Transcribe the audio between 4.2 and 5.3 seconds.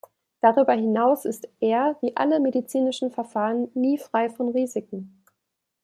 von Risiken.